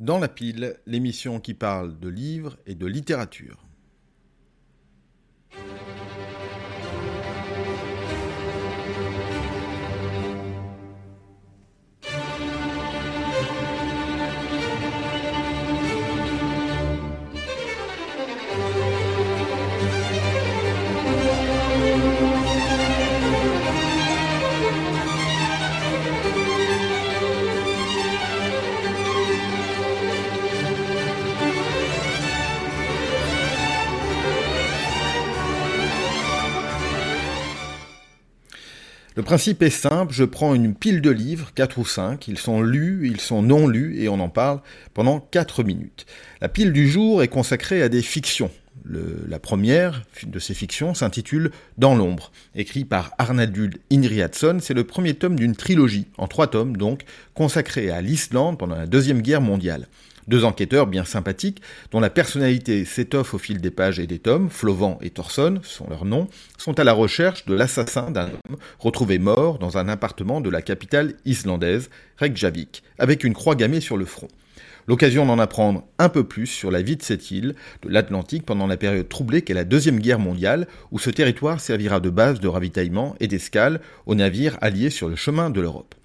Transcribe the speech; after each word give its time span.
Dans 0.00 0.18
la 0.18 0.28
pile, 0.28 0.78
l'émission 0.86 1.40
qui 1.40 1.52
parle 1.52 1.98
de 1.98 2.08
livres 2.08 2.56
et 2.64 2.74
de 2.74 2.86
littérature. 2.86 3.66
Le 39.20 39.24
principe 39.24 39.62
est 39.62 39.68
simple, 39.68 40.14
je 40.14 40.24
prends 40.24 40.54
une 40.54 40.74
pile 40.74 41.02
de 41.02 41.10
livres, 41.10 41.52
4 41.54 41.76
ou 41.76 41.84
5, 41.84 42.26
ils 42.26 42.38
sont 42.38 42.62
lus, 42.62 43.06
ils 43.06 43.20
sont 43.20 43.42
non 43.42 43.68
lus, 43.68 44.00
et 44.00 44.08
on 44.08 44.18
en 44.18 44.30
parle 44.30 44.62
pendant 44.94 45.20
4 45.20 45.62
minutes. 45.62 46.06
La 46.40 46.48
pile 46.48 46.72
du 46.72 46.88
jour 46.88 47.22
est 47.22 47.28
consacrée 47.28 47.82
à 47.82 47.90
des 47.90 48.00
fictions. 48.00 48.50
la 48.86 49.38
première 49.38 50.04
de 50.22 50.38
ces 50.38 50.54
fictions 50.54 50.94
s'intitule 50.94 51.50
Dans 51.76 51.94
l'ombre, 51.94 52.32
écrit 52.54 52.86
par 52.86 53.12
Arnaldur 53.18 53.68
Indriatsson. 53.92 54.56
C'est 54.62 54.72
le 54.72 54.84
premier 54.84 55.12
tome 55.12 55.36
d'une 55.36 55.54
trilogie, 55.54 56.06
en 56.16 56.26
trois 56.26 56.46
tomes 56.46 56.78
donc, 56.78 57.02
consacrée 57.34 57.90
à 57.90 58.00
l'Islande 58.00 58.56
pendant 58.56 58.76
la 58.76 58.86
Deuxième 58.86 59.20
Guerre 59.20 59.42
mondiale. 59.42 59.86
Deux 60.30 60.44
enquêteurs 60.44 60.86
bien 60.86 61.04
sympathiques, 61.04 61.60
dont 61.90 61.98
la 61.98 62.08
personnalité 62.08 62.84
s'étoffe 62.84 63.34
au 63.34 63.38
fil 63.38 63.60
des 63.60 63.72
pages 63.72 63.98
et 63.98 64.06
des 64.06 64.20
tomes, 64.20 64.48
Flovan 64.48 64.96
et 65.02 65.10
Thorson 65.10 65.58
sont 65.64 65.88
leurs 65.90 66.04
noms, 66.04 66.28
sont 66.56 66.78
à 66.78 66.84
la 66.84 66.92
recherche 66.92 67.46
de 67.46 67.54
l'assassin 67.54 68.12
d'un 68.12 68.26
homme 68.26 68.56
retrouvé 68.78 69.18
mort 69.18 69.58
dans 69.58 69.76
un 69.76 69.88
appartement 69.88 70.40
de 70.40 70.48
la 70.48 70.62
capitale 70.62 71.14
islandaise, 71.24 71.90
Reykjavik, 72.18 72.84
avec 73.00 73.24
une 73.24 73.34
croix 73.34 73.56
gammée 73.56 73.80
sur 73.80 73.96
le 73.96 74.04
front. 74.04 74.28
L'occasion 74.86 75.26
d'en 75.26 75.40
apprendre 75.40 75.82
un 75.98 76.08
peu 76.08 76.22
plus 76.22 76.46
sur 76.46 76.70
la 76.70 76.80
vie 76.80 76.96
de 76.96 77.02
cette 77.02 77.32
île, 77.32 77.56
de 77.82 77.88
l'Atlantique, 77.88 78.46
pendant 78.46 78.68
la 78.68 78.76
période 78.76 79.08
troublée 79.08 79.42
qu'est 79.42 79.52
la 79.52 79.64
Deuxième 79.64 79.98
Guerre 79.98 80.20
mondiale, 80.20 80.68
où 80.92 81.00
ce 81.00 81.10
territoire 81.10 81.58
servira 81.58 81.98
de 81.98 82.08
base 82.08 82.38
de 82.38 82.46
ravitaillement 82.46 83.16
et 83.18 83.26
d'escale 83.26 83.80
aux 84.06 84.14
navires 84.14 84.58
alliés 84.60 84.90
sur 84.90 85.08
le 85.08 85.16
chemin 85.16 85.50
de 85.50 85.60
l'Europe. 85.60 85.96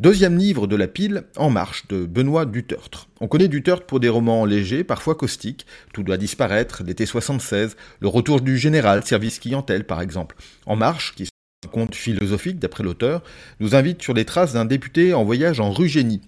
Deuxième 0.00 0.38
livre 0.38 0.68
de 0.68 0.76
la 0.76 0.86
pile, 0.86 1.24
En 1.36 1.50
marche, 1.50 1.88
de 1.88 2.06
Benoît 2.06 2.46
Dutertre. 2.46 3.08
On 3.20 3.26
connaît 3.26 3.48
Dutertre 3.48 3.84
pour 3.84 3.98
des 3.98 4.08
romans 4.08 4.44
légers, 4.44 4.84
parfois 4.84 5.16
caustiques, 5.16 5.66
Tout 5.92 6.04
doit 6.04 6.16
disparaître, 6.16 6.84
l'été 6.86 7.04
76, 7.04 7.76
Le 7.98 8.06
retour 8.06 8.40
du 8.40 8.58
général, 8.58 9.04
Service 9.04 9.40
clientèle 9.40 9.84
par 9.84 10.00
exemple. 10.00 10.36
En 10.66 10.76
marche, 10.76 11.16
qui 11.16 11.24
est 11.24 11.28
un 11.66 11.68
conte 11.68 11.96
philosophique 11.96 12.60
d'après 12.60 12.84
l'auteur, 12.84 13.24
nous 13.58 13.74
invite 13.74 14.00
sur 14.00 14.14
les 14.14 14.24
traces 14.24 14.52
d'un 14.52 14.66
député 14.66 15.14
en 15.14 15.24
voyage 15.24 15.58
en 15.58 15.72
Rugénie, 15.72 16.22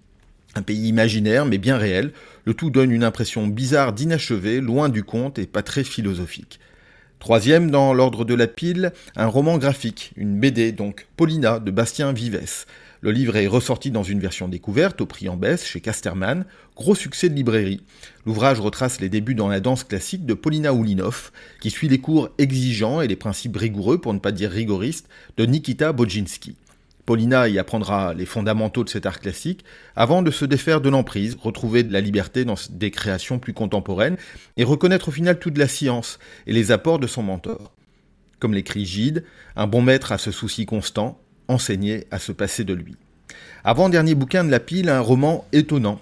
un 0.56 0.62
pays 0.62 0.88
imaginaire 0.88 1.46
mais 1.46 1.58
bien 1.58 1.76
réel, 1.76 2.10
le 2.46 2.54
tout 2.54 2.70
donne 2.70 2.90
une 2.90 3.04
impression 3.04 3.46
bizarre 3.46 3.92
d'inachevé, 3.92 4.60
loin 4.60 4.88
du 4.88 5.04
conte 5.04 5.38
et 5.38 5.46
pas 5.46 5.62
très 5.62 5.84
philosophique. 5.84 6.58
Troisième 7.20 7.70
dans 7.70 7.94
l'ordre 7.94 8.24
de 8.24 8.34
la 8.34 8.48
pile, 8.48 8.92
un 9.14 9.26
roman 9.26 9.58
graphique, 9.58 10.12
une 10.16 10.40
BD 10.40 10.72
donc, 10.72 11.06
Paulina 11.16 11.60
de 11.60 11.70
Bastien 11.70 12.12
Vives. 12.12 12.64
Le 13.02 13.12
livre 13.12 13.36
est 13.36 13.46
ressorti 13.46 13.90
dans 13.90 14.02
une 14.02 14.20
version 14.20 14.46
découverte 14.46 15.00
au 15.00 15.06
prix 15.06 15.30
en 15.30 15.36
baisse 15.36 15.64
chez 15.64 15.80
Casterman, 15.80 16.44
gros 16.76 16.94
succès 16.94 17.30
de 17.30 17.34
librairie. 17.34 17.80
L'ouvrage 18.26 18.60
retrace 18.60 19.00
les 19.00 19.08
débuts 19.08 19.34
dans 19.34 19.48
la 19.48 19.60
danse 19.60 19.84
classique 19.84 20.26
de 20.26 20.34
Polina 20.34 20.74
Oulinov, 20.74 21.30
qui 21.62 21.70
suit 21.70 21.88
les 21.88 21.98
cours 21.98 22.28
exigeants 22.36 23.00
et 23.00 23.08
les 23.08 23.16
principes 23.16 23.56
rigoureux, 23.56 23.98
pour 23.98 24.12
ne 24.12 24.18
pas 24.18 24.32
dire 24.32 24.50
rigoristes, 24.50 25.08
de 25.38 25.46
Nikita 25.46 25.92
Bodzinski. 25.92 26.56
Paulina 27.06 27.48
y 27.48 27.58
apprendra 27.58 28.12
les 28.12 28.26
fondamentaux 28.26 28.84
de 28.84 28.90
cet 28.90 29.06
art 29.06 29.18
classique 29.18 29.64
avant 29.96 30.20
de 30.20 30.30
se 30.30 30.44
défaire 30.44 30.82
de 30.82 30.90
l'emprise, 30.90 31.38
retrouver 31.40 31.82
de 31.82 31.94
la 31.94 32.02
liberté 32.02 32.44
dans 32.44 32.56
des 32.68 32.90
créations 32.90 33.38
plus 33.38 33.54
contemporaines 33.54 34.18
et 34.58 34.64
reconnaître 34.64 35.08
au 35.08 35.12
final 35.12 35.38
toute 35.38 35.56
la 35.56 35.68
science 35.68 36.18
et 36.46 36.52
les 36.52 36.70
apports 36.70 36.98
de 36.98 37.06
son 37.06 37.22
mentor. 37.22 37.72
Comme 38.38 38.52
l'écrit 38.52 38.84
Gide, 38.84 39.24
un 39.56 39.66
bon 39.66 39.80
maître 39.80 40.12
a 40.12 40.18
ce 40.18 40.30
souci 40.30 40.66
constant, 40.66 41.18
enseigner 41.50 42.06
à 42.10 42.18
se 42.18 42.32
passer 42.32 42.64
de 42.64 42.74
lui. 42.74 42.96
Avant-dernier 43.64 44.14
bouquin 44.14 44.44
de 44.44 44.50
la 44.50 44.60
pile, 44.60 44.88
un 44.88 45.00
roman 45.00 45.44
étonnant. 45.52 46.00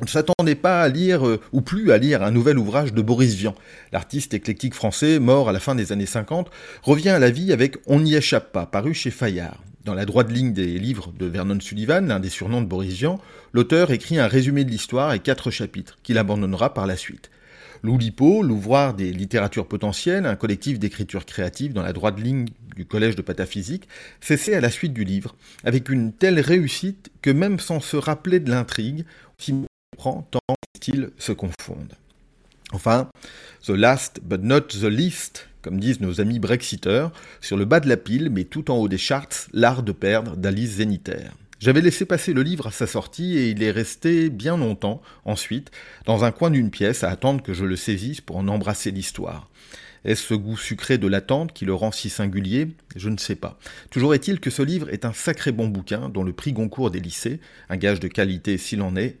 On 0.00 0.04
ne 0.04 0.10
s'attendait 0.10 0.54
pas 0.54 0.82
à 0.82 0.88
lire, 0.88 1.26
euh, 1.26 1.40
ou 1.52 1.60
plus 1.60 1.92
à 1.92 1.98
lire, 1.98 2.22
un 2.22 2.30
nouvel 2.30 2.58
ouvrage 2.58 2.92
de 2.92 3.02
Boris 3.02 3.34
Vian. 3.34 3.54
L'artiste 3.92 4.34
éclectique 4.34 4.74
français, 4.74 5.18
mort 5.18 5.48
à 5.48 5.52
la 5.52 5.60
fin 5.60 5.74
des 5.74 5.92
années 5.92 6.06
50, 6.06 6.50
revient 6.82 7.10
à 7.10 7.18
la 7.18 7.30
vie 7.30 7.52
avec 7.52 7.76
On 7.86 8.00
n'y 8.00 8.14
échappe 8.14 8.52
pas, 8.52 8.66
paru 8.66 8.94
chez 8.94 9.10
Fayard. 9.10 9.62
Dans 9.84 9.94
la 9.94 10.04
droite 10.04 10.30
ligne 10.30 10.52
des 10.52 10.78
livres 10.78 11.12
de 11.18 11.26
Vernon 11.26 11.58
Sullivan, 11.60 12.06
l'un 12.06 12.20
des 12.20 12.28
surnoms 12.28 12.62
de 12.62 12.66
Boris 12.66 12.94
Vian, 12.94 13.20
l'auteur 13.52 13.90
écrit 13.90 14.18
un 14.18 14.28
résumé 14.28 14.64
de 14.64 14.70
l'histoire 14.70 15.12
et 15.12 15.18
quatre 15.18 15.50
chapitres, 15.50 15.98
qu'il 16.02 16.18
abandonnera 16.18 16.72
par 16.72 16.86
la 16.86 16.96
suite. 16.96 17.30
L'Oulipo, 17.82 18.42
l'ouvroir 18.42 18.94
des 18.94 19.12
littératures 19.12 19.66
potentielles, 19.66 20.26
un 20.26 20.36
collectif 20.36 20.78
d'écriture 20.78 21.26
créative 21.26 21.72
dans 21.72 21.82
la 21.82 21.92
droite 21.92 22.18
ligne 22.18 22.46
du 22.76 22.86
collège 22.86 23.16
de 23.16 23.22
pataphysique, 23.22 23.88
cessait 24.20 24.54
à 24.54 24.60
la 24.60 24.70
suite 24.70 24.92
du 24.92 25.04
livre, 25.04 25.34
avec 25.64 25.88
une 25.88 26.12
telle 26.12 26.40
réussite 26.40 27.10
que 27.22 27.30
même 27.30 27.58
sans 27.58 27.80
se 27.80 27.96
rappeler 27.96 28.40
de 28.40 28.50
l'intrigue, 28.50 29.04
s'y 29.38 29.54
prend 29.96 30.26
tant 30.30 30.40
styles 30.76 31.10
se 31.18 31.32
confondent. 31.32 31.94
Enfin, 32.72 33.08
The 33.64 33.70
Last 33.70 34.20
but 34.22 34.42
not 34.42 34.62
the 34.62 34.84
least, 34.84 35.48
comme 35.60 35.78
disent 35.78 36.00
nos 36.00 36.20
amis 36.20 36.38
brexiteurs, 36.38 37.12
sur 37.40 37.56
le 37.56 37.64
bas 37.64 37.80
de 37.80 37.88
la 37.88 37.96
pile, 37.96 38.30
mais 38.30 38.44
tout 38.44 38.70
en 38.70 38.76
haut 38.76 38.88
des 38.88 38.98
charts, 38.98 39.48
L'art 39.52 39.82
de 39.82 39.92
perdre 39.92 40.36
d'Alice 40.36 40.76
Zeniter. 40.76 41.30
J'avais 41.62 41.80
laissé 41.80 42.06
passer 42.06 42.32
le 42.32 42.42
livre 42.42 42.66
à 42.66 42.70
sa 42.72 42.88
sortie 42.88 43.38
et 43.38 43.50
il 43.50 43.62
est 43.62 43.70
resté 43.70 44.30
bien 44.30 44.56
longtemps, 44.56 45.00
ensuite, 45.24 45.70
dans 46.06 46.24
un 46.24 46.32
coin 46.32 46.50
d'une 46.50 46.72
pièce 46.72 47.04
à 47.04 47.08
attendre 47.08 47.40
que 47.40 47.54
je 47.54 47.64
le 47.64 47.76
saisisse 47.76 48.20
pour 48.20 48.36
en 48.36 48.48
embrasser 48.48 48.90
l'histoire. 48.90 49.48
Est-ce 50.04 50.24
ce 50.24 50.34
goût 50.34 50.56
sucré 50.56 50.98
de 50.98 51.06
l'attente 51.06 51.52
qui 51.52 51.64
le 51.64 51.72
rend 51.72 51.92
si 51.92 52.10
singulier? 52.10 52.66
Je 52.96 53.08
ne 53.08 53.16
sais 53.16 53.36
pas. 53.36 53.60
Toujours 53.92 54.12
est-il 54.12 54.40
que 54.40 54.50
ce 54.50 54.62
livre 54.62 54.92
est 54.92 55.04
un 55.04 55.12
sacré 55.12 55.52
bon 55.52 55.68
bouquin 55.68 56.08
dont 56.08 56.24
le 56.24 56.32
prix 56.32 56.52
Goncourt 56.52 56.90
des 56.90 56.98
lycées, 56.98 57.38
un 57.68 57.76
gage 57.76 58.00
de 58.00 58.08
qualité 58.08 58.58
s'il 58.58 58.82
en 58.82 58.96
est, 58.96 59.18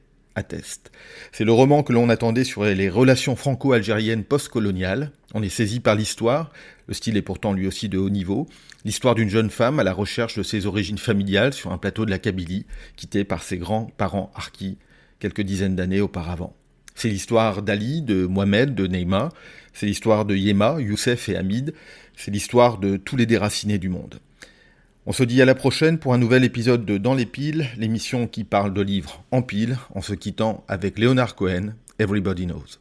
C'est 1.32 1.44
le 1.44 1.52
roman 1.52 1.82
que 1.82 1.92
l'on 1.92 2.08
attendait 2.08 2.44
sur 2.44 2.64
les 2.64 2.88
relations 2.88 3.36
franco-algériennes 3.36 4.24
post-coloniales. 4.24 5.10
On 5.34 5.42
est 5.42 5.48
saisi 5.48 5.80
par 5.80 5.94
l'histoire, 5.94 6.50
le 6.88 6.94
style 6.94 7.16
est 7.16 7.22
pourtant 7.22 7.52
lui 7.52 7.66
aussi 7.66 7.88
de 7.88 7.98
haut 7.98 8.10
niveau, 8.10 8.48
l'histoire 8.84 9.14
d'une 9.14 9.28
jeune 9.28 9.50
femme 9.50 9.78
à 9.78 9.84
la 9.84 9.92
recherche 9.92 10.36
de 10.36 10.42
ses 10.42 10.66
origines 10.66 10.98
familiales 10.98 11.52
sur 11.52 11.72
un 11.72 11.78
plateau 11.78 12.04
de 12.04 12.10
la 12.10 12.18
Kabylie, 12.18 12.66
quittée 12.96 13.24
par 13.24 13.42
ses 13.42 13.58
grands-parents 13.58 14.30
harkis 14.34 14.78
quelques 15.20 15.42
dizaines 15.42 15.76
d'années 15.76 16.00
auparavant. 16.00 16.56
C'est 16.94 17.08
l'histoire 17.08 17.62
d'Ali, 17.62 18.02
de 18.02 18.26
Mohamed, 18.26 18.74
de 18.74 18.86
Neymar, 18.86 19.32
c'est 19.72 19.86
l'histoire 19.86 20.24
de 20.24 20.34
Yema, 20.34 20.80
Youssef 20.80 21.28
et 21.28 21.36
Hamid, 21.36 21.74
c'est 22.16 22.30
l'histoire 22.30 22.78
de 22.78 22.96
tous 22.96 23.16
les 23.16 23.26
déracinés 23.26 23.78
du 23.78 23.88
monde. 23.88 24.18
On 25.04 25.10
se 25.10 25.24
dit 25.24 25.42
à 25.42 25.44
la 25.44 25.56
prochaine 25.56 25.98
pour 25.98 26.14
un 26.14 26.18
nouvel 26.18 26.44
épisode 26.44 26.84
de 26.84 26.96
Dans 26.96 27.14
les 27.14 27.26
piles, 27.26 27.66
l'émission 27.76 28.28
qui 28.28 28.44
parle 28.44 28.72
de 28.72 28.82
livres 28.82 29.24
en 29.32 29.42
piles, 29.42 29.76
en 29.96 30.00
se 30.00 30.14
quittant 30.14 30.62
avec 30.68 30.96
Léonard 30.96 31.34
Cohen, 31.34 31.74
Everybody 31.98 32.46
Knows. 32.46 32.78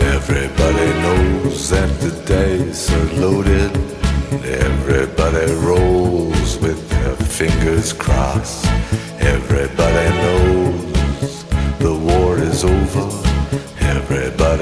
Everybody 0.00 0.88
knows 1.02 1.68
that 1.68 1.88
the 2.00 2.12
days 2.26 2.90
are 2.90 3.20
loaded. 3.20 3.70
Everybody 4.46 5.52
rolls 5.60 6.58
with 6.62 6.88
their 6.88 7.16
fingers 7.16 7.92
crossed. 7.92 8.71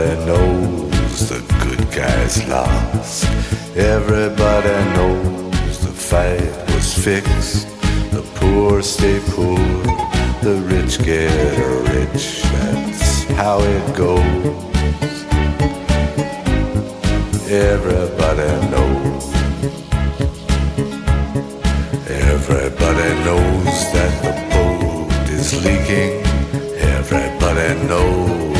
Everybody 0.00 0.24
knows 0.24 1.28
the 1.28 1.40
good 1.62 1.92
guys 1.92 2.48
lost. 2.48 3.24
Everybody 3.76 4.72
knows 4.96 5.78
the 5.80 5.92
fight 5.92 6.40
was 6.72 6.94
fixed. 6.94 7.68
The 8.10 8.22
poor 8.36 8.80
stay 8.80 9.20
poor, 9.32 9.58
the 10.40 10.56
rich 10.72 11.04
get 11.04 11.30
rich. 11.92 12.42
That's 12.44 13.24
how 13.36 13.60
it 13.60 13.94
goes. 13.94 14.24
Everybody 17.50 18.48
knows. 18.72 19.24
Everybody 22.08 23.08
knows 23.26 23.76
that 23.92 24.12
the 24.24 24.32
boat 24.54 25.28
is 25.28 25.52
leaking. 25.62 26.24
Everybody 26.96 27.86
knows 27.86 28.59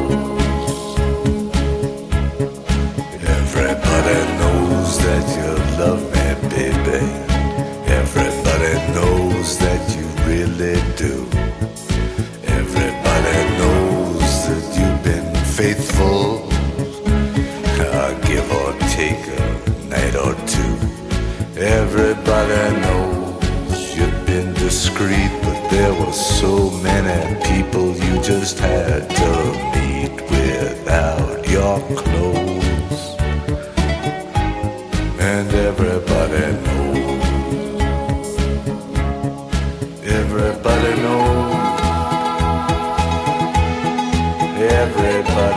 Faithful. 15.61 16.41
Uh, 17.85 18.11
give 18.27 18.47
or 18.59 18.71
take 18.97 19.23
a 19.37 19.43
night 19.93 20.15
or 20.15 20.33
two. 20.53 20.73
Everybody 21.55 22.63
knows 22.83 23.95
you've 23.95 24.25
been 24.25 24.53
discreet, 24.55 25.31
but 25.43 25.59
there 25.69 25.93
were 25.93 26.13
so 26.13 26.71
many 26.87 27.19
people 27.51 27.90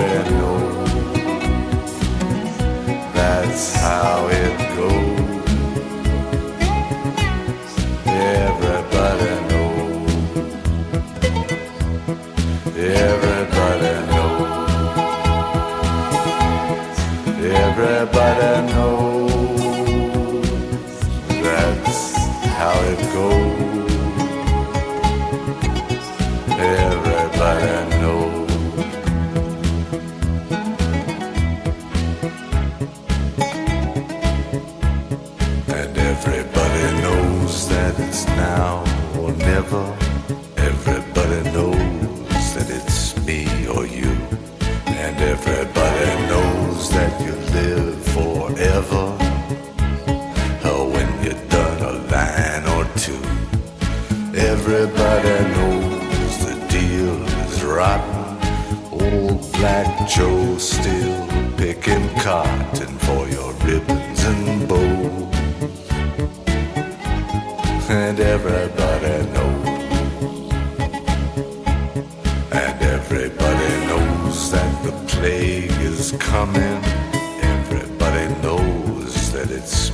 Everybody 0.06 0.43
now 38.64 38.78
or 39.20 39.32
never. 39.52 39.84
Everybody 40.70 41.40
knows 41.56 42.46
that 42.54 42.68
it's 42.78 42.98
me 43.26 43.40
or 43.74 43.84
you. 44.00 44.12
And 45.02 45.14
everybody 45.34 46.10
knows 46.30 46.80
that 46.96 47.12
you 47.24 47.34
live 47.58 47.98
forever. 48.16 49.04
Oh, 50.70 50.84
when 50.94 51.08
you're 51.24 51.44
done 51.56 51.80
a 51.92 51.94
line 52.12 52.66
or 52.76 52.84
two. 53.04 53.24
Everybody 54.52 55.36
knows 55.56 56.32
the 56.46 56.54
deal 56.76 57.16
is 57.44 57.56
rotten. 57.76 58.22
Old 59.02 59.40
Black 59.56 59.90
Joe 60.14 60.56
still 60.58 61.20
picking 61.62 62.06
cotton 62.26 62.92
for 63.06 63.22
your 63.36 63.52
ribbons 63.68 64.03
And 67.86 68.18
everybody 68.18 69.30
knows. 69.32 69.68
And 72.50 72.82
everybody 72.82 73.86
knows 73.86 74.50
that 74.52 74.84
the 74.84 74.92
plague 75.06 75.70
is 75.82 76.12
coming. 76.18 76.80
Everybody 77.42 78.34
knows 78.42 79.32
that 79.32 79.50
it's 79.50 79.93